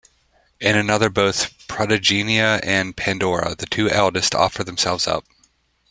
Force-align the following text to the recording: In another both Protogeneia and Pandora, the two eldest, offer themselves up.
In 0.59 0.75
another 0.75 1.11
both 1.11 1.67
Protogeneia 1.67 2.59
and 2.63 2.97
Pandora, 2.97 3.53
the 3.53 3.67
two 3.67 3.87
eldest, 3.87 4.33
offer 4.33 4.63
themselves 4.63 5.05
up. 5.05 5.25